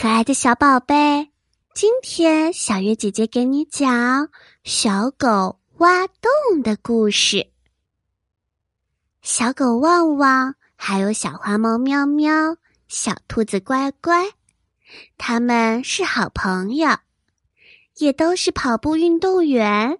[0.00, 1.28] 可爱的小宝贝，
[1.74, 4.28] 今天小月姐姐给你讲
[4.62, 7.50] 小狗挖洞的故事。
[9.22, 14.30] 小狗旺旺还有小花猫喵喵、小兔子乖乖，
[15.16, 16.96] 他们是好朋友，
[17.96, 19.98] 也都是跑步运动员。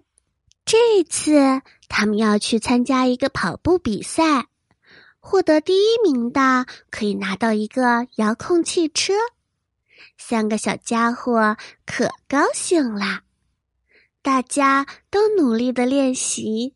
[0.63, 4.47] 这次他们要去参加一个跑步比赛，
[5.19, 9.11] 获得第一名的可以拿到一个遥控汽车。
[10.17, 13.21] 三个小家伙可高兴啦！
[14.21, 16.75] 大家都努力的练习，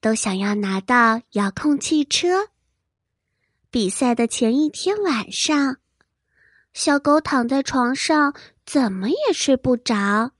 [0.00, 2.48] 都想要拿到遥控汽车。
[3.70, 5.76] 比赛的前一天晚上，
[6.72, 10.32] 小狗躺在床上，怎么也睡不着。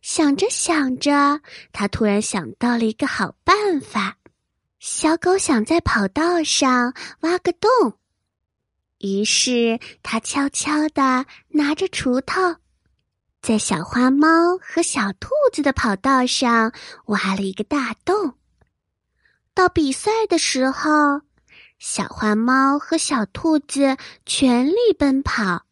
[0.00, 1.40] 想着想着，
[1.72, 4.18] 他突然想到了一个好办法。
[4.78, 7.98] 小狗想在跑道上挖个洞。
[9.02, 12.56] 于是，他悄悄地拿着锄头，
[13.42, 14.28] 在小花猫
[14.62, 16.72] 和小兔子的跑道上
[17.06, 18.34] 挖了一个大洞。
[19.54, 21.22] 到比赛的时候，
[21.80, 25.66] 小花猫和小兔子全力奔跑，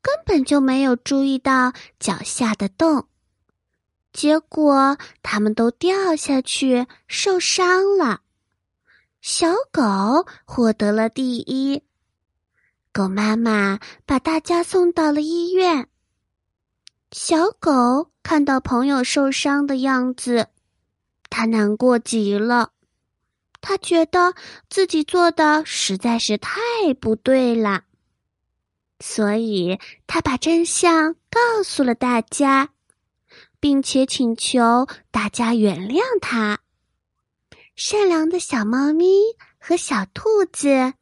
[0.00, 3.08] 根本就没有注意到脚下的洞，
[4.12, 8.20] 结果他们都掉下去受伤了。
[9.20, 11.82] 小狗获得了第一。
[12.92, 15.88] 狗妈妈把大家送到了医院。
[17.10, 20.48] 小狗看到朋友受伤的样子，
[21.30, 22.72] 它难过极了。
[23.62, 24.34] 它觉得
[24.68, 26.52] 自己做的实在是太
[27.00, 27.84] 不对了，
[29.00, 32.70] 所以它把真相告诉了大家，
[33.60, 36.58] 并且请求大家原谅它。
[37.74, 39.06] 善良的小猫咪
[39.58, 40.92] 和小兔子。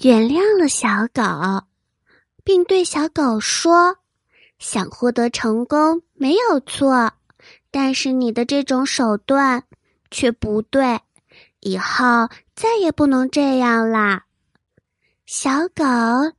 [0.00, 1.66] 原谅了小狗，
[2.44, 3.96] 并对小狗说
[4.60, 7.10] ：“想获得成功没有错，
[7.72, 9.64] 但是你的这种手段
[10.08, 11.00] 却不对，
[11.58, 14.26] 以后再也不能这样啦。”
[15.26, 15.82] 小狗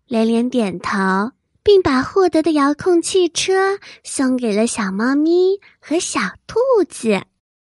[0.05, 6.57] 连连点头，并把获得的遥控汽车送给了小猫咪和小兔
[6.87, 7.21] 子。